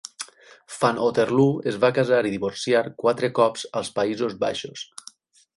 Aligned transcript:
Van 0.77 1.01
Otterloo 1.07 1.59
es 1.73 1.77
va 1.83 1.91
casar 1.99 2.23
i 2.29 2.33
divorciar 2.37 2.83
quatre 3.05 3.33
cops 3.41 3.69
als 3.83 3.95
Països 4.01 4.39
Baixos. 4.47 4.89